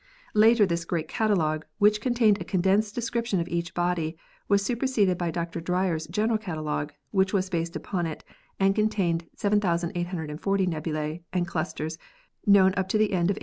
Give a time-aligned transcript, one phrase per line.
[0.33, 5.15] Later this great catalogue, which contained a condensed description of each body, was super seded
[5.15, 5.61] by Dr.
[5.61, 8.23] Dreyer's general catologue, which was based upon it,
[8.59, 11.99] and contained 7,840 nebulae and clusters
[12.47, 13.39] known up to the end of 1887.